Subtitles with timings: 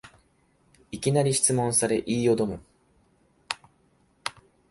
[0.91, 2.59] いきなり質問され言いよどむ